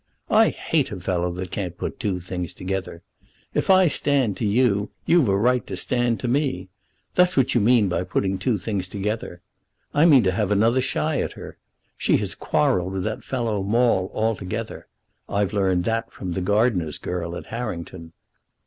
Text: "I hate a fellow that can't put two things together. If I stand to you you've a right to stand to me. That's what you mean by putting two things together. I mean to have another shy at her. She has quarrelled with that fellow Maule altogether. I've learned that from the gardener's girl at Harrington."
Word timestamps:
"I 0.31 0.49
hate 0.49 0.91
a 0.91 0.99
fellow 0.99 1.29
that 1.29 1.51
can't 1.51 1.77
put 1.77 1.99
two 1.99 2.19
things 2.19 2.55
together. 2.55 3.03
If 3.53 3.69
I 3.69 3.85
stand 3.87 4.35
to 4.37 4.45
you 4.47 4.89
you've 5.05 5.27
a 5.29 5.37
right 5.37 5.63
to 5.67 5.75
stand 5.77 6.19
to 6.21 6.27
me. 6.27 6.69
That's 7.13 7.37
what 7.37 7.53
you 7.53 7.61
mean 7.61 7.87
by 7.87 8.03
putting 8.03 8.39
two 8.39 8.57
things 8.57 8.87
together. 8.87 9.41
I 9.93 10.05
mean 10.05 10.23
to 10.23 10.31
have 10.31 10.49
another 10.51 10.81
shy 10.81 11.21
at 11.21 11.33
her. 11.33 11.59
She 11.99 12.17
has 12.17 12.33
quarrelled 12.33 12.93
with 12.93 13.03
that 13.03 13.23
fellow 13.23 13.61
Maule 13.61 14.09
altogether. 14.15 14.87
I've 15.29 15.53
learned 15.53 15.83
that 15.83 16.11
from 16.11 16.31
the 16.31 16.41
gardener's 16.41 16.97
girl 16.97 17.35
at 17.35 17.45
Harrington." 17.53 18.13